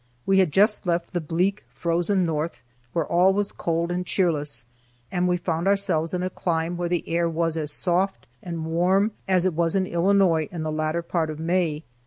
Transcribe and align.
We 0.25 0.39
had 0.39 0.51
just 0.51 0.87
left 0.87 1.13
the 1.13 1.21
bleak, 1.21 1.63
frozen 1.69 2.25
north, 2.25 2.63
where 2.91 3.05
all 3.05 3.33
was 3.33 3.51
cold 3.51 3.91
and 3.91 4.03
cheerless, 4.03 4.65
and 5.11 5.27
we 5.27 5.37
found 5.37 5.67
ourselves 5.67 6.11
in 6.11 6.23
a 6.23 6.29
clime 6.31 6.75
where 6.75 6.89
the 6.89 7.07
air 7.07 7.29
was 7.29 7.55
as 7.55 7.71
soft 7.71 8.25
and 8.41 8.65
warm 8.65 9.11
as 9.27 9.45
it 9.45 9.53
was 9.53 9.75
in 9.75 9.85
Illinois 9.85 10.49
in 10.51 10.63
the 10.63 10.71
latter 10.71 11.03
part 11.03 11.29
of 11.29 11.39
May. 11.39 11.83